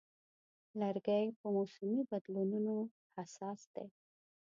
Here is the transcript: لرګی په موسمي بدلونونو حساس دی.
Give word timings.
لرګی 0.79 1.25
په 1.39 1.47
موسمي 1.55 2.01
بدلونونو 2.09 2.75
حساس 3.15 3.59
دی. 3.73 3.85